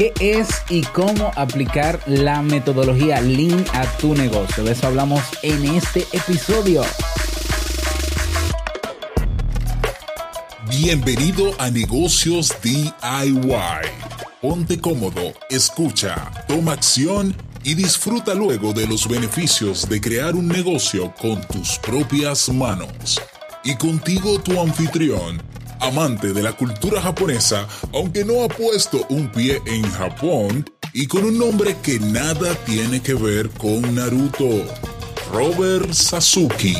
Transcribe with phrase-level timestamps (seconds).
[0.00, 4.64] qué es y cómo aplicar la metodología Lean a tu negocio.
[4.64, 6.80] De eso hablamos en este episodio.
[10.70, 12.92] Bienvenido a Negocios DIY.
[14.40, 21.12] Ponte cómodo, escucha, toma acción y disfruta luego de los beneficios de crear un negocio
[21.20, 23.20] con tus propias manos.
[23.64, 25.42] Y contigo tu anfitrión,
[25.80, 31.24] amante de la cultura japonesa, aunque no ha puesto un pie en Japón, y con
[31.24, 34.64] un nombre que nada tiene que ver con Naruto,
[35.32, 36.76] Robert Sasuke.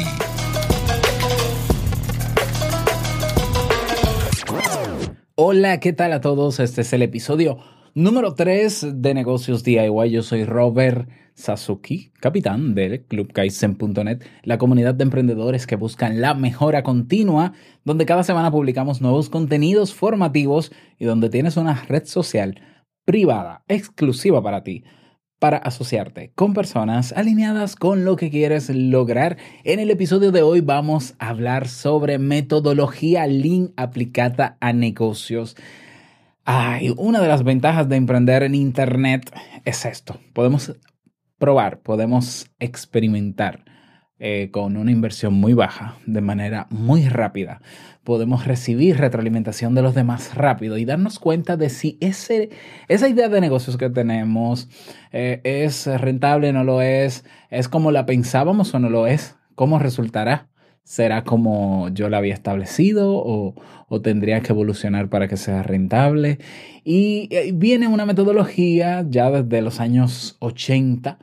[5.35, 6.61] Hola, ¿qué tal a todos?
[6.61, 7.59] Este es el episodio
[7.95, 10.11] número 3 de Negocios DIY.
[10.11, 16.35] Yo soy Robert Sasuki, capitán del Club Kaizen.net, la comunidad de emprendedores que buscan la
[16.35, 17.53] mejora continua,
[17.85, 22.61] donde cada semana publicamos nuevos contenidos formativos y donde tienes una red social
[23.05, 24.85] privada, exclusiva para ti
[25.41, 29.39] para asociarte con personas alineadas con lo que quieres lograr.
[29.65, 35.57] En el episodio de hoy vamos a hablar sobre metodología Lean aplicada a negocios.
[36.53, 39.33] Ay, una de las ventajas de emprender en Internet
[39.65, 40.19] es esto.
[40.33, 40.77] Podemos
[41.39, 43.65] probar, podemos experimentar
[44.19, 47.63] eh, con una inversión muy baja, de manera muy rápida.
[48.03, 52.51] Podemos recibir retroalimentación de los demás rápido y darnos cuenta de si ese,
[52.89, 54.69] esa idea de negocios que tenemos
[55.13, 59.79] eh, es rentable, no lo es, es como la pensábamos o no lo es, cómo
[59.79, 60.49] resultará.
[60.85, 63.55] ¿Será como yo la había establecido o,
[63.89, 66.39] o, tendría que evolucionar para que sea rentable?
[66.85, 71.19] Y eh, viene una metodología ya desde los años 80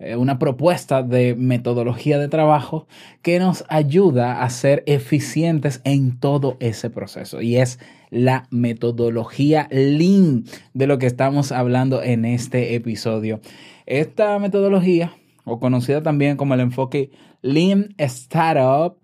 [0.00, 2.86] eh, una propuesta de metodología de trabajo
[3.20, 7.40] que nos ayuda a ser eficientes en todo ese proceso.
[7.40, 13.40] Y es la metodología Lean de lo que estamos hablando en este episodio.
[13.86, 15.14] Esta metodología,
[15.44, 17.10] o conocida también como el enfoque
[17.42, 18.98] Lean Startup,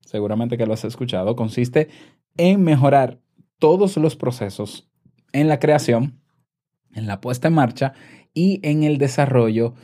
[0.00, 1.88] seguramente que lo has escuchado, consiste
[2.36, 3.20] en mejorar
[3.58, 4.88] todos los procesos
[5.32, 6.20] en la creación,
[6.94, 7.92] en la puesta en marcha
[8.34, 9.74] y en el desarrollo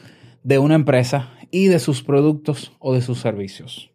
[0.43, 3.93] de una empresa y de sus productos o de sus servicios.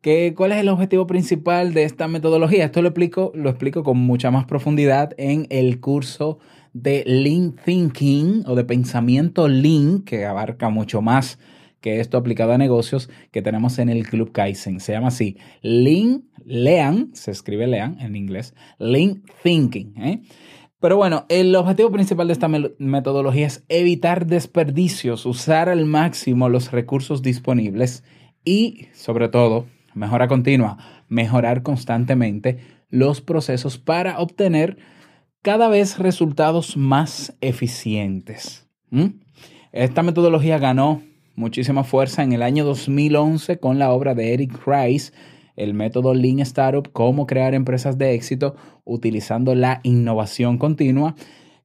[0.00, 2.66] ¿Qué, ¿Cuál es el objetivo principal de esta metodología?
[2.66, 6.38] Esto lo explico, lo explico con mucha más profundidad en el curso
[6.74, 11.38] de Lean Thinking o de pensamiento Lean, que abarca mucho más
[11.84, 14.80] que esto aplicado a negocios que tenemos en el Club Kaizen.
[14.80, 19.92] Se llama así, Lean, Lean, se escribe Lean en inglés, Lean Thinking.
[19.98, 20.22] ¿eh?
[20.80, 26.72] Pero bueno, el objetivo principal de esta metodología es evitar desperdicios, usar al máximo los
[26.72, 28.02] recursos disponibles
[28.46, 30.78] y, sobre todo, mejora continua,
[31.10, 34.78] mejorar constantemente los procesos para obtener
[35.42, 38.66] cada vez resultados más eficientes.
[39.70, 41.02] Esta metodología ganó
[41.36, 45.12] muchísima fuerza en el año 2011 con la obra de Eric Rice,
[45.56, 51.14] el método Lean Startup, cómo crear empresas de éxito utilizando la innovación continua,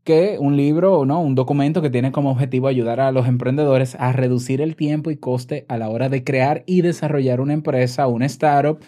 [0.03, 1.21] que un libro, ¿no?
[1.21, 5.17] un documento que tiene como objetivo ayudar a los emprendedores a reducir el tiempo y
[5.17, 8.79] coste a la hora de crear y desarrollar una empresa, una startup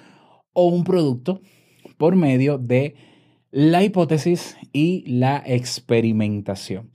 [0.53, 1.41] o un producto
[1.97, 2.95] por medio de
[3.51, 6.89] la hipótesis y la experimentación.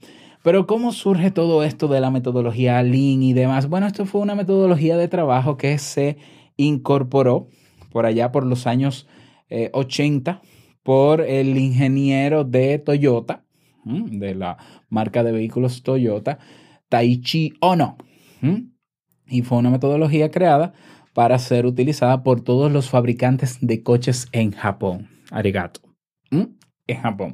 [0.47, 3.67] Pero ¿cómo surge todo esto de la metodología Lean y demás?
[3.67, 6.15] Bueno, esto fue una metodología de trabajo que se
[6.55, 7.49] incorporó
[7.91, 9.09] por allá por los años
[9.49, 10.47] 80 eh,
[10.83, 13.43] por el ingeniero de Toyota,
[13.83, 16.39] de la marca de vehículos Toyota,
[16.87, 17.97] Taichi Ono.
[19.27, 20.71] Y fue una metodología creada
[21.13, 25.09] para ser utilizada por todos los fabricantes de coches en Japón.
[25.29, 25.81] Arigato.
[26.31, 27.33] En Japón.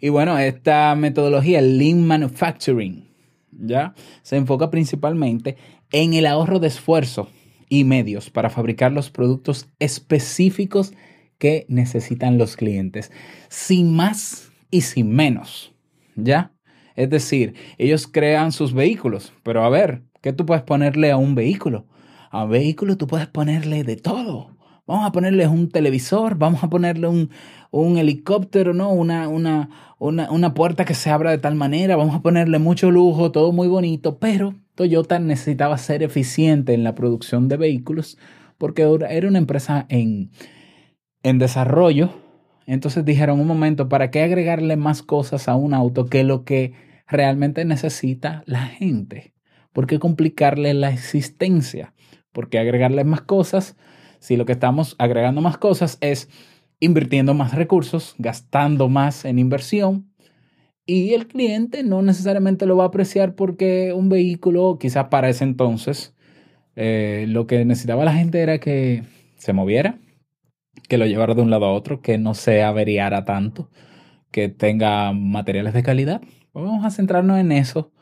[0.00, 3.06] Y bueno, esta metodología, Lean Manufacturing,
[3.52, 3.94] ¿ya?
[4.22, 5.56] Se enfoca principalmente
[5.92, 7.28] en el ahorro de esfuerzo
[7.68, 10.94] y medios para fabricar los productos específicos
[11.38, 13.12] que necesitan los clientes,
[13.48, 15.72] sin más y sin menos,
[16.16, 16.52] ¿ya?
[16.96, 21.34] Es decir, ellos crean sus vehículos, pero a ver, ¿qué tú puedes ponerle a un
[21.34, 21.86] vehículo?
[22.30, 24.50] A un vehículo tú puedes ponerle de todo.
[24.90, 27.30] Vamos a ponerle un televisor, vamos a ponerle un,
[27.70, 28.90] un helicóptero, ¿no?
[28.90, 29.70] Una, una,
[30.00, 33.52] una, una puerta que se abra de tal manera, vamos a ponerle mucho lujo, todo
[33.52, 38.18] muy bonito, pero Toyota necesitaba ser eficiente en la producción de vehículos
[38.58, 40.32] porque era una empresa en,
[41.22, 42.10] en desarrollo.
[42.66, 46.72] Entonces dijeron un momento, ¿para qué agregarle más cosas a un auto que lo que
[47.06, 49.34] realmente necesita la gente?
[49.72, 51.94] ¿Por qué complicarle la existencia?
[52.32, 53.76] ¿Por qué agregarle más cosas
[54.20, 56.28] si lo que estamos agregando más cosas es
[56.78, 60.10] invirtiendo más recursos, gastando más en inversión
[60.86, 65.44] y el cliente no necesariamente lo va a apreciar porque un vehículo, quizás para ese
[65.44, 66.16] entonces,
[66.74, 69.04] eh, lo que necesitaba la gente era que
[69.36, 69.98] se moviera,
[70.88, 73.70] que lo llevara de un lado a otro, que no se averiara tanto,
[74.32, 76.22] que tenga materiales de calidad.
[76.52, 77.92] Vamos a centrarnos en eso.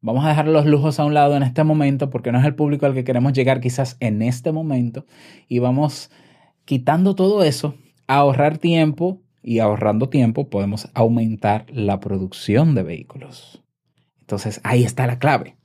[0.00, 2.54] Vamos a dejar los lujos a un lado en este momento porque no es el
[2.54, 5.06] público al que queremos llegar quizás en este momento.
[5.48, 6.10] Y vamos
[6.64, 7.74] quitando todo eso,
[8.06, 13.62] ahorrar tiempo y ahorrando tiempo podemos aumentar la producción de vehículos.
[14.20, 15.56] Entonces ahí está la clave.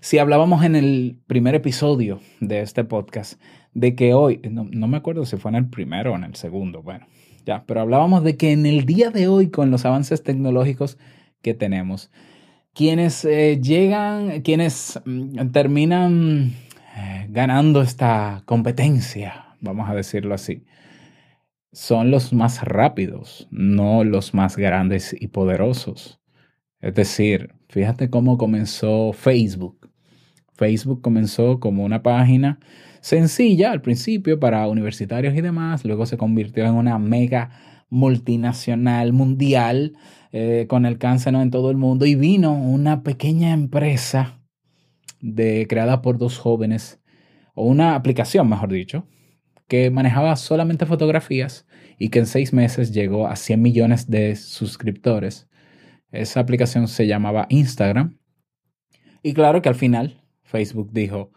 [0.00, 3.40] Si hablábamos en el primer episodio de este podcast
[3.72, 6.82] de que hoy, no, me acuerdo si fue en el primero o en el segundo,
[6.82, 7.06] bueno,
[7.46, 10.98] ya, pero hablábamos de que en el día de hoy con los avances tecnológicos
[11.40, 12.10] que tenemos,
[12.74, 16.54] quienes eh, llegan, quienes mm, terminan
[16.96, 20.64] eh, ganando esta competencia, vamos a decirlo así,
[21.72, 26.20] son los más rápidos, no los más grandes y poderosos.
[26.80, 29.90] Es decir, fíjate cómo comenzó Facebook.
[30.54, 32.58] Facebook comenzó como una página
[33.00, 37.50] sencilla al principio para universitarios y demás, luego se convirtió en una mega
[37.88, 39.96] multinacional mundial
[40.32, 44.40] eh, con alcance en todo el mundo y vino una pequeña empresa
[45.20, 47.00] de, creada por dos jóvenes,
[47.54, 49.06] o una aplicación, mejor dicho,
[49.68, 51.66] que manejaba solamente fotografías
[51.98, 55.48] y que en seis meses llegó a 100 millones de suscriptores.
[56.10, 58.18] Esa aplicación se llamaba Instagram.
[59.22, 61.30] Y claro que al final Facebook dijo,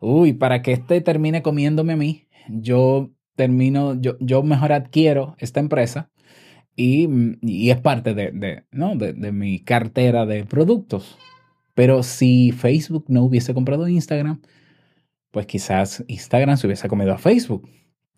[0.00, 5.60] uy, para que este termine comiéndome a mí, yo termino, yo, yo mejor adquiero esta
[5.60, 6.10] empresa
[6.76, 8.96] y, es parte de, ¿no?
[8.96, 11.18] de mi cartera de productos.
[11.74, 14.40] Pero si Facebook no hubiese comprado Instagram,
[15.30, 17.68] pues quizás Instagram se hubiese comido a Facebook.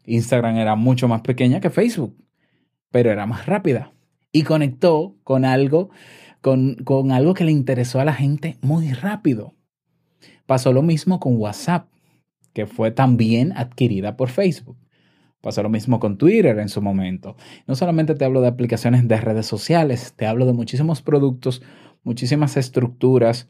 [0.04, 2.16] Instagram era mucho más pequeña que Facebook,
[2.92, 3.92] pero era más rápida
[4.30, 5.90] y conectó con algo,
[6.40, 9.56] con, con algo que le interesó a la gente muy rápido.
[10.46, 11.90] Pasó lo mismo con WhatsApp,
[12.52, 14.78] que fue también adquirida por Facebook.
[15.40, 17.36] Pasó lo mismo con Twitter en su momento.
[17.66, 21.62] No solamente te hablo de aplicaciones de redes sociales, te hablo de muchísimos productos,
[22.02, 23.48] muchísimas estructuras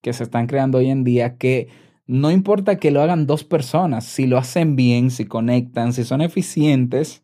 [0.00, 1.68] que se están creando hoy en día que
[2.06, 6.20] no importa que lo hagan dos personas, si lo hacen bien, si conectan, si son
[6.20, 7.22] eficientes,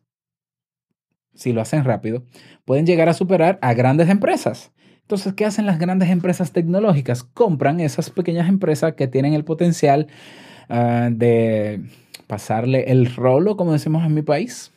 [1.33, 2.23] si lo hacen rápido,
[2.63, 4.71] pueden llegar a superar a grandes empresas.
[5.01, 7.23] Entonces, ¿qué hacen las grandes empresas tecnológicas?
[7.23, 10.07] Compran esas pequeñas empresas que tienen el potencial
[10.69, 11.81] ah, de
[12.29, 14.71] pasarle el rolo, como decimos en mi país,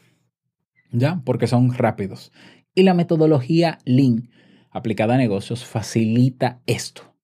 [0.90, 1.20] ¿ya?
[1.26, 2.32] Porque son rápidos.
[2.75, 4.31] Y la metodología Lean
[4.70, 7.14] aplicada a negocios facilita esto,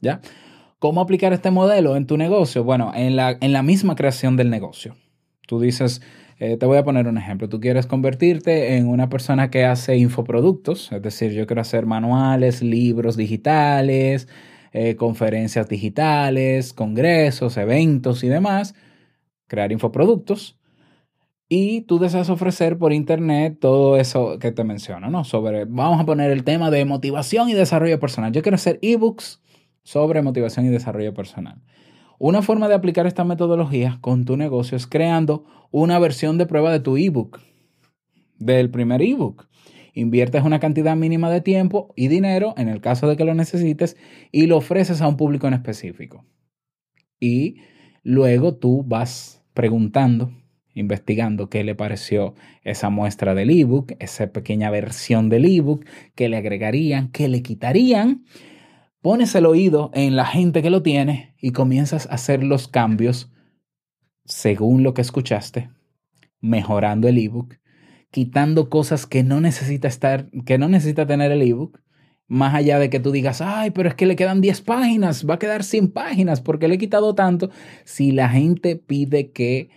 [0.00, 0.20] ¿ya?
[0.78, 2.62] ¿Cómo aplicar este modelo en tu negocio?
[2.62, 4.94] Bueno, en la, en la misma creación del negocio.
[5.48, 6.00] Tú dices,
[6.38, 7.48] eh, te voy a poner un ejemplo.
[7.48, 12.62] Tú quieres convertirte en una persona que hace infoproductos, es decir, yo quiero hacer manuales,
[12.62, 14.28] libros digitales,
[14.72, 18.76] eh, conferencias digitales, congresos, eventos y demás,
[19.52, 20.58] crear infoproductos.
[21.46, 25.24] Y tú deseas ofrecer por internet todo eso que te menciono, ¿no?
[25.24, 28.32] Sobre, vamos a poner el tema de motivación y desarrollo personal.
[28.32, 29.42] Yo quiero hacer ebooks
[29.82, 31.60] sobre motivación y desarrollo personal.
[32.18, 36.72] Una forma de aplicar esta metodología con tu negocio es creando una versión de prueba
[36.72, 37.40] de tu ebook,
[38.38, 39.48] del primer ebook.
[39.92, 43.98] Inviertes una cantidad mínima de tiempo y dinero en el caso de que lo necesites
[44.30, 46.24] y lo ofreces a un público en específico.
[47.20, 47.56] Y
[48.02, 50.32] luego tú vas preguntando,
[50.74, 56.36] investigando qué le pareció esa muestra del ebook, esa pequeña versión del ebook, qué le
[56.36, 58.24] agregarían, qué le quitarían.
[59.00, 63.30] Pones el oído en la gente que lo tiene y comienzas a hacer los cambios
[64.24, 65.70] según lo que escuchaste,
[66.40, 67.56] mejorando el ebook,
[68.10, 71.81] quitando cosas que no necesita estar, que no necesita tener el ebook,
[72.32, 75.34] más allá de que tú digas, ay, pero es que le quedan 10 páginas, va
[75.34, 77.50] a quedar 100 páginas porque le he quitado tanto.
[77.84, 79.68] Si la gente pide que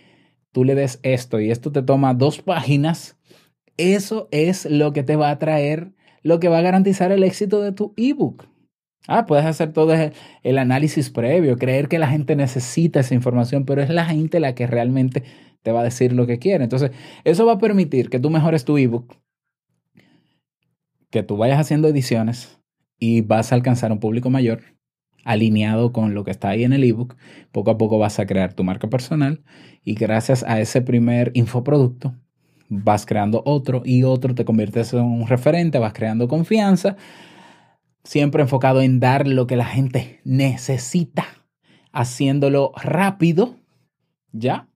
[0.52, 3.18] tú le des esto y esto te toma dos páginas,
[3.76, 7.60] eso es lo que te va a traer, lo que va a garantizar el éxito
[7.60, 8.46] de tu ebook.
[9.06, 9.92] Ah, puedes hacer todo
[10.42, 14.54] el análisis previo, creer que la gente necesita esa información, pero es la gente la
[14.54, 15.24] que realmente
[15.62, 16.64] te va a decir lo que quiere.
[16.64, 16.90] Entonces,
[17.24, 19.14] eso va a permitir que tú mejores tu ebook,
[21.16, 22.60] que tú vayas haciendo ediciones
[22.98, 24.60] y vas a alcanzar un público mayor
[25.24, 27.16] alineado con lo que está ahí en el ebook.
[27.52, 29.42] Poco a poco vas a crear tu marca personal
[29.82, 32.14] y gracias a ese primer infoproducto
[32.68, 36.98] vas creando otro y otro, te conviertes en un referente, vas creando confianza
[38.04, 41.24] siempre enfocado en dar lo que la gente necesita,
[41.92, 43.56] haciéndolo rápido,
[44.32, 44.68] ¿ya?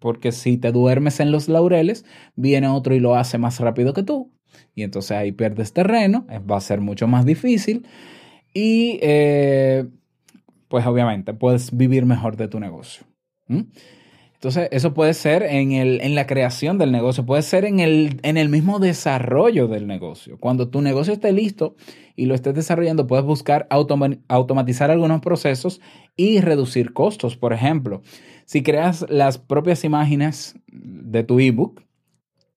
[0.00, 4.02] Porque si te duermes en los laureles, viene otro y lo hace más rápido que
[4.02, 4.33] tú.
[4.74, 7.86] Y entonces ahí pierdes terreno, eh, va a ser mucho más difícil
[8.52, 9.86] y eh,
[10.68, 13.04] pues obviamente puedes vivir mejor de tu negocio.
[13.48, 18.20] Entonces, eso puede ser en, el, en, la creación del negocio, puede ser en el,
[18.22, 20.38] en el mismo desarrollo del negocio.
[20.38, 21.76] Cuando tu negocio esté listo
[22.14, 25.80] y lo estés desarrollando, puedes buscar automatizar algunos procesos
[26.16, 27.36] y reducir costos.
[27.36, 28.02] Por ejemplo,
[28.44, 31.82] si creas las propias imágenes de tu ebook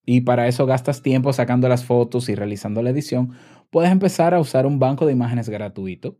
[0.08, 3.34] y para eso gastas tiempo sacando las fotos y realizando la edición,
[3.70, 6.18] puedes empezar a usar un banco de imágenes gratuito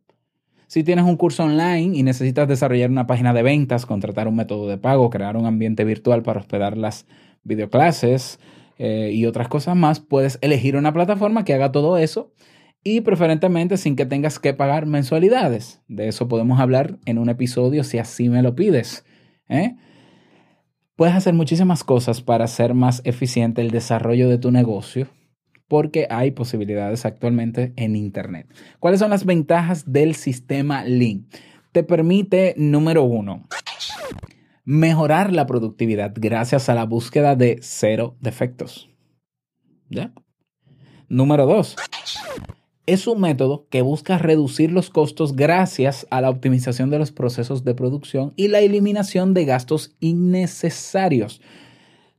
[0.68, 4.68] si tienes un curso online y necesitas desarrollar una página de ventas, contratar un método
[4.68, 7.08] de pago, crear un ambiente virtual para hospedar las
[7.44, 8.40] videoclases
[8.78, 12.34] eh, y otras cosas más, puedes elegir una plataforma que haga todo eso
[12.84, 15.82] y preferentemente sin que tengas que pagar mensualidades.
[15.88, 19.06] De eso podemos hablar en un episodio si así me lo pides.
[19.48, 19.78] ¿eh?
[20.98, 25.08] Puedes hacer muchísimas cosas para hacer más eficiente el desarrollo de tu negocio
[25.68, 28.52] porque hay posibilidades actualmente en Internet.
[28.80, 31.28] ¿Cuáles son las ventajas del sistema Lean?
[31.72, 33.48] Te permite, número uno,
[34.66, 38.90] mejorar la productividad gracias a la búsqueda de cero defectos.
[39.90, 40.14] ¿Ya?
[41.10, 41.76] Número dos,
[42.88, 47.66] es un método que busca reducir los costos gracias a la optimización de los procesos
[47.66, 51.42] de producción y la eliminación de gastos innecesarios.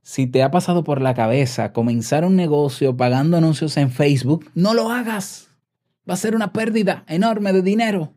[0.03, 4.75] Si te ha pasado por la cabeza comenzar un negocio pagando anuncios en Facebook, no
[4.75, 5.49] lo hagas.
[6.07, 8.13] Va a ser una pérdida enorme de dinero.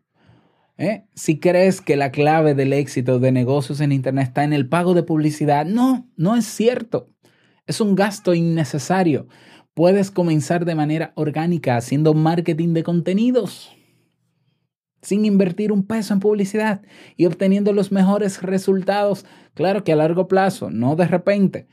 [0.76, 1.04] ¿Eh?
[1.14, 4.94] Si crees que la clave del éxito de negocios en Internet está en el pago
[4.94, 7.10] de publicidad, no, no es cierto.
[7.66, 9.28] Es un gasto innecesario.
[9.74, 13.72] Puedes comenzar de manera orgánica haciendo marketing de contenidos
[15.02, 16.82] sin invertir un peso en publicidad
[17.16, 19.26] y obteniendo los mejores resultados.
[19.54, 21.66] Claro que a largo plazo, no de repente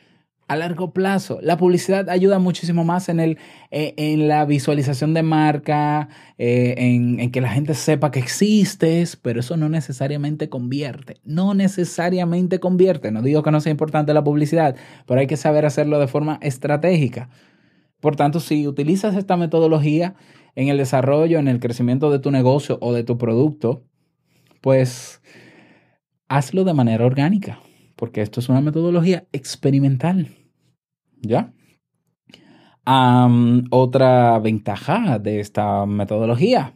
[0.50, 1.38] a largo plazo.
[1.44, 3.38] La publicidad ayuda muchísimo más en, el,
[3.70, 9.16] eh, en la visualización de marca, eh, en, en, que la gente sepa que existes,
[9.16, 11.18] pero eso no necesariamente convierte.
[11.24, 13.12] No necesariamente convierte.
[13.12, 14.76] No digo que no sea importante la publicidad,
[15.06, 17.30] pero hay que saber hacerlo de forma estratégica.
[18.00, 20.16] Por tanto, si utilizas esta metodología
[20.56, 23.84] en el desarrollo, en el crecimiento de tu negocio o de tu producto,
[24.62, 25.22] pues
[26.28, 27.60] hazlo de manera orgánica,
[27.96, 30.30] porque esto es una metodología experimental.
[31.22, 31.54] ¿Ya?
[33.70, 36.74] otra ventaja de esta metodología,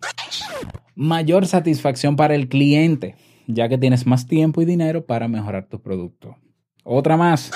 [0.96, 3.16] mayor satisfacción para el cliente,
[3.48, 6.36] ya que tienes más tiempo y dinero para mejorar tu producto.
[6.84, 7.52] Otra más,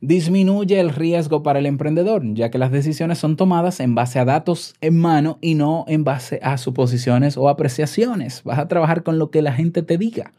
[0.00, 4.24] disminuye el riesgo para el emprendedor, ya que las decisiones son tomadas en base a
[4.24, 8.42] datos en mano y no en base a suposiciones o apreciaciones.
[8.42, 10.32] Vas a trabajar con lo que la gente te diga.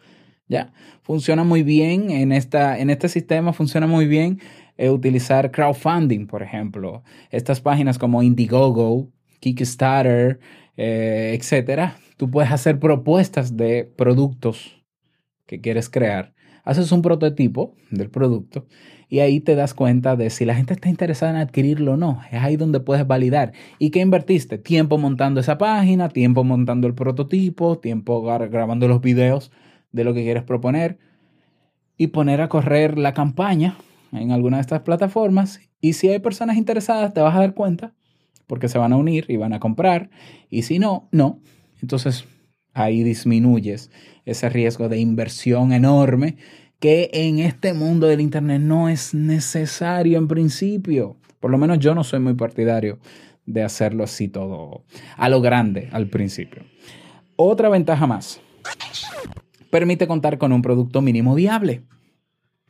[0.50, 0.74] ¿Ya?
[1.04, 4.42] Funciona muy bien en, esta, en este sistema, funciona muy bien
[4.78, 7.04] eh, utilizar crowdfunding, por ejemplo.
[7.30, 9.08] Estas páginas como Indiegogo,
[9.40, 10.42] Kickstarter,
[10.76, 11.96] eh, etcétera.
[12.18, 14.84] Tú puedes hacer propuestas de productos
[15.46, 16.34] que quieres crear.
[16.64, 18.66] Haces un prototipo del producto
[19.12, 22.22] y ahí te das cuenta de si la gente está interesada en adquirirlo o no.
[22.32, 23.52] Es ahí donde puedes validar.
[23.78, 24.58] ¿Y qué invertiste?
[24.58, 29.52] Tiempo montando esa página, tiempo montando el prototipo, tiempo grabando los videos
[29.92, 30.98] de lo que quieres proponer
[31.98, 33.76] y poner a correr la campaña
[34.14, 35.60] en alguna de estas plataformas.
[35.82, 37.94] Y si hay personas interesadas, te vas a dar cuenta
[38.48, 40.10] porque se van a unir y van a comprar.
[40.50, 41.40] Y si no, no.
[41.82, 42.26] Entonces
[42.74, 43.92] ahí disminuyes
[44.26, 46.38] ese riesgo de inversión enorme
[46.80, 51.18] que en este mundo del Internet no es necesario en principio.
[51.40, 53.00] Por lo menos yo no soy muy partidario
[53.46, 54.84] de hacerlo así todo
[55.18, 56.64] a lo grande al principio.
[57.36, 58.42] Otra ventaja más
[59.70, 61.84] permite contar con un producto mínimo viable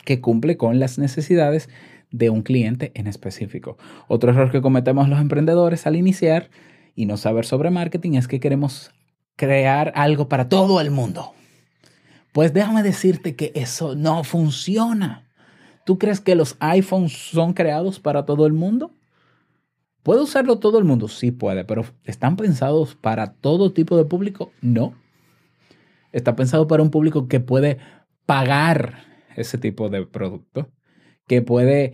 [0.06, 1.70] que cumple con las necesidades
[2.12, 3.78] de un cliente en específico.
[4.08, 6.50] Otro error que cometemos los emprendedores al iniciar
[6.96, 8.92] y no saber sobre marketing es que queremos
[9.36, 11.34] crear algo para todo el mundo.
[12.32, 15.28] Pues déjame decirte que eso no funciona.
[15.86, 18.92] ¿Tú crees que los iPhones son creados para todo el mundo?
[20.04, 21.08] ¿Puede usarlo todo el mundo?
[21.08, 24.52] Sí puede, pero ¿están pensados para todo tipo de público?
[24.62, 24.96] No
[26.12, 27.78] está pensado para un público que puede
[28.26, 30.70] pagar ese tipo de producto,
[31.28, 31.94] que puede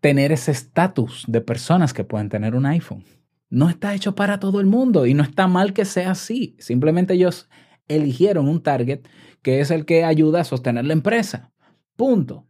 [0.00, 3.04] tener ese estatus de personas que pueden tener un iPhone.
[3.52, 6.56] No está hecho para todo el mundo y no está mal que sea así.
[6.58, 7.50] Simplemente ellos
[7.86, 9.00] eligieron un target
[9.42, 11.52] que es el que ayuda a sostener la empresa.
[11.94, 12.46] Punto.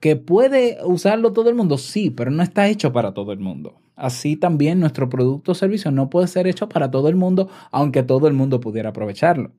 [0.00, 1.76] ¿Que puede usarlo todo el mundo?
[1.76, 3.82] Sí, pero no está hecho para todo el mundo.
[3.96, 8.02] Así también nuestro producto o servicio no puede ser hecho para todo el mundo, aunque
[8.02, 9.52] todo el mundo pudiera aprovecharlo.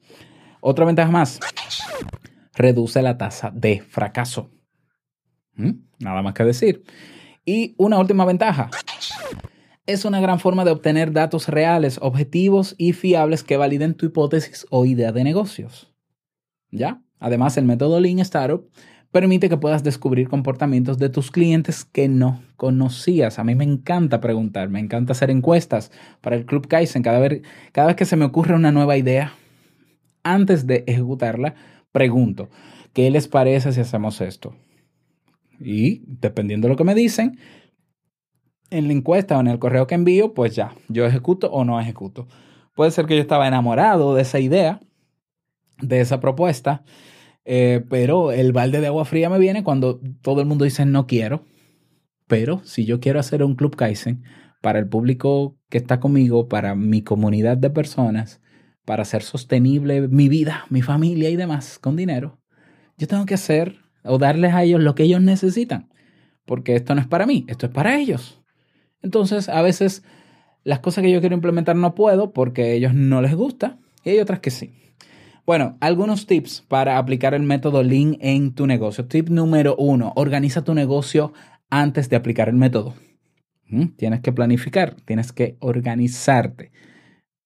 [0.61, 1.39] Otra ventaja más,
[2.55, 4.49] reduce la tasa de fracaso.
[5.53, 5.73] ¿Mm?
[5.99, 6.83] Nada más que decir.
[7.45, 8.71] Y una última ventaja,
[9.87, 14.67] es una gran forma de obtener datos reales, objetivos y fiables que validen tu hipótesis
[14.69, 15.91] o idea de negocios.
[16.69, 17.01] ¿Ya?
[17.19, 18.69] Además, el método Lean Startup
[19.11, 23.39] permite que puedas descubrir comportamientos de tus clientes que no conocías.
[23.39, 27.01] A mí me encanta preguntar, me encanta hacer encuestas para el Club Kaizen.
[27.01, 27.41] Cada vez,
[27.71, 29.33] cada vez que se me ocurre una nueva idea,
[30.21, 31.55] antes de ejecutarla,
[31.93, 32.49] pregunto,
[32.91, 34.53] ¿qué les parece si hacemos esto?
[35.61, 37.39] Y dependiendo de lo que me dicen,
[38.69, 41.79] en la encuesta o en el correo que envío, pues ya, yo ejecuto o no
[41.79, 42.27] ejecuto.
[42.75, 44.81] Puede ser que yo estaba enamorado de esa idea,
[45.81, 46.83] de esa propuesta,
[47.45, 51.07] eh, pero el balde de agua fría me viene cuando todo el mundo dice no
[51.07, 51.45] quiero.
[52.27, 54.23] Pero si yo quiero hacer un Club Kaizen
[54.61, 58.41] para el público que está conmigo, para mi comunidad de personas,
[58.85, 62.39] para hacer sostenible mi vida, mi familia y demás con dinero,
[62.97, 65.89] yo tengo que hacer o darles a ellos lo que ellos necesitan.
[66.45, 68.36] Porque esto no es para mí, esto es para ellos.
[69.07, 70.03] Entonces, a veces
[70.65, 74.09] las cosas que yo quiero implementar no puedo porque a ellos no les gusta y
[74.09, 74.73] hay otras que sí.
[75.45, 79.05] Bueno, algunos tips para aplicar el método Lean en tu negocio.
[79.05, 81.31] Tip número uno, organiza tu negocio
[81.69, 82.95] antes de aplicar el método.
[83.69, 83.95] ¿Mm?
[83.95, 86.73] Tienes que planificar, tienes que organizarte.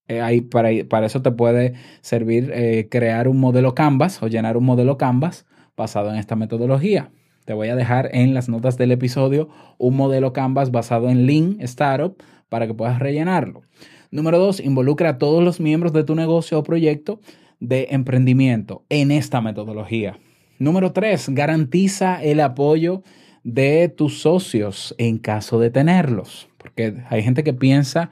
[0.08, 4.66] Eh, para, para, eso te puede servir eh, crear un modelo Canvas o llenar un
[4.66, 5.46] modelo Canvas
[5.78, 7.12] basado en esta metodología.
[7.46, 11.58] Te voy a dejar en las notas del episodio un modelo Canvas basado en Lean
[11.62, 12.16] Startup
[12.50, 13.64] para que puedas rellenarlo.
[14.12, 17.20] Número dos, involucra a todos los miembros de tu negocio o proyecto
[17.60, 20.20] de emprendimiento en esta metodología.
[20.60, 23.04] Número tres, garantiza el apoyo
[23.44, 28.12] de tus socios en caso de tenerlos, porque hay gente que piensa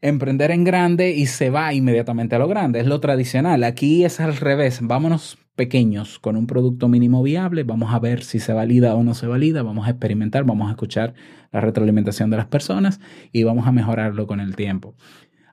[0.00, 3.64] emprender en grande y se va inmediatamente a lo grande, es lo tradicional.
[3.64, 8.40] Aquí es al revés, vámonos pequeños con un producto mínimo viable, vamos a ver si
[8.40, 11.14] se valida o no se valida, vamos a experimentar, vamos a escuchar
[11.52, 13.00] la retroalimentación de las personas
[13.32, 14.94] y vamos a mejorarlo con el tiempo.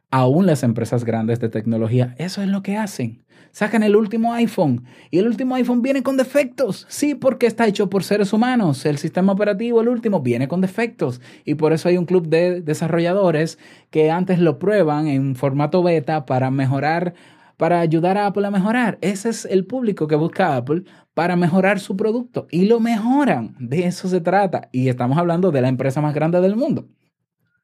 [0.10, 3.25] Aún las empresas grandes de tecnología, eso es lo que hacen.
[3.51, 6.86] Sacan el último iPhone y el último iPhone viene con defectos.
[6.90, 8.86] Sí, porque está hecho por seres humanos.
[8.86, 11.22] El sistema operativo, el último, viene con defectos.
[11.44, 13.57] Y por eso hay un club de desarrolladores
[13.90, 17.16] que antes lo prueban en formato beta para mejorar
[17.57, 18.98] para ayudar a Apple a mejorar.
[19.01, 23.55] Ese es el público que busca Apple para mejorar su producto y lo mejoran.
[23.59, 24.70] De eso se trata.
[24.72, 26.87] Y estamos hablando de la empresa más grande del mundo.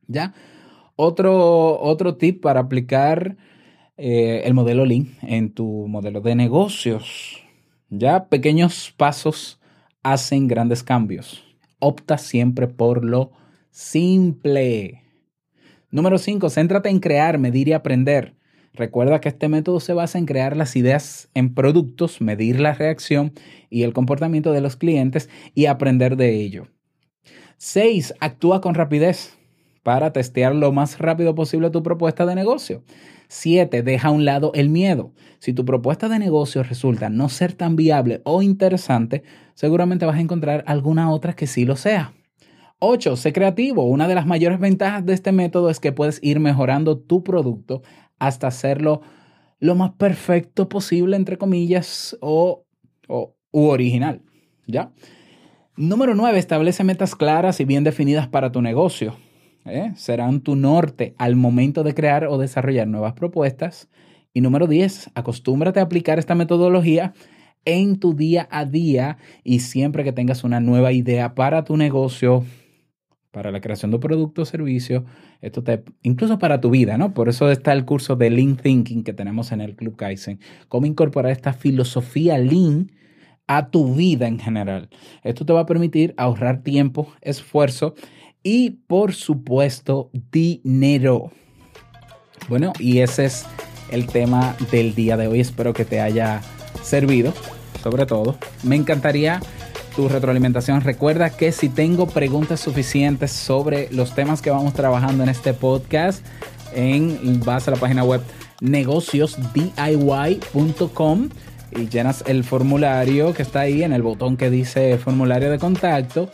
[0.07, 0.33] ¿Ya?
[0.95, 3.37] Otro, otro tip para aplicar
[3.95, 7.43] eh, el modelo Lean en tu modelo de negocios.
[7.89, 9.59] Ya pequeños pasos
[10.01, 11.43] hacen grandes cambios.
[11.79, 13.31] Opta siempre por lo
[13.69, 15.03] simple.
[15.91, 16.49] Número 5.
[16.49, 18.35] Céntrate en crear, medir y aprender.
[18.73, 23.33] Recuerda que este método se basa en crear las ideas en productos, medir la reacción
[23.69, 26.67] y el comportamiento de los clientes y aprender de ello.
[27.57, 28.15] 6.
[28.19, 29.37] Actúa con rapidez
[29.83, 32.83] para testear lo más rápido posible tu propuesta de negocio.
[33.27, 33.83] 7.
[33.83, 35.13] Deja a un lado el miedo.
[35.37, 40.21] Si tu propuesta de negocio resulta no ser tan viable o interesante, seguramente vas a
[40.21, 42.13] encontrar alguna otra que sí lo sea.
[42.79, 43.15] 8.
[43.15, 43.85] Sé creativo.
[43.85, 47.81] Una de las mayores ventajas de este método es que puedes ir mejorando tu producto
[48.27, 49.01] hasta hacerlo
[49.59, 52.65] lo más perfecto posible, entre comillas, o,
[53.07, 54.21] o u original.
[54.67, 54.91] ¿Ya?
[55.75, 56.37] Número 9.
[56.37, 59.15] Establece metas claras y bien definidas para tu negocio.
[59.65, 59.91] ¿eh?
[59.95, 63.89] Serán tu norte al momento de crear o desarrollar nuevas propuestas.
[64.33, 65.11] Y número 10.
[65.15, 67.13] Acostúmbrate a aplicar esta metodología
[67.65, 72.43] en tu día a día y siempre que tengas una nueva idea para tu negocio,
[73.33, 75.03] para la creación de productos servicios,
[75.41, 77.15] esto te, incluso para tu vida, ¿no?
[77.15, 80.39] Por eso está el curso de Lean Thinking que tenemos en el Club Kaizen.
[80.69, 82.91] Cómo incorporar esta filosofía Lean
[83.47, 84.87] a tu vida en general.
[85.23, 87.95] Esto te va a permitir ahorrar tiempo, esfuerzo
[88.43, 91.31] y, por supuesto, dinero.
[92.49, 93.47] Bueno, y ese es
[93.89, 95.39] el tema del día de hoy.
[95.39, 96.39] Espero que te haya
[96.83, 97.33] servido,
[97.81, 98.37] sobre todo.
[98.61, 99.41] Me encantaría
[99.95, 100.81] tu retroalimentación.
[100.81, 106.25] Recuerda que si tengo preguntas suficientes sobre los temas que vamos trabajando en este podcast,
[106.73, 108.21] en, vas a la página web
[108.61, 111.29] negociosdiy.com
[111.75, 116.29] y llenas el formulario que está ahí en el botón que dice formulario de contacto,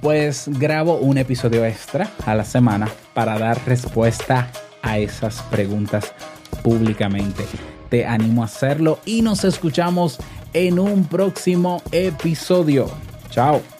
[0.00, 4.50] pues grabo un episodio extra a la semana para dar respuesta
[4.82, 6.12] a esas preguntas
[6.62, 7.44] públicamente.
[7.88, 10.18] Te animo a hacerlo y nos escuchamos
[10.54, 12.90] en un próximo episodio.
[13.30, 13.73] Chao.